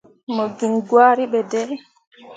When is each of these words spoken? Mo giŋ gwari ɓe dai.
Mo 0.35 0.45
giŋ 0.57 0.73
gwari 0.87 1.23
ɓe 1.31 1.39
dai. 1.51 1.71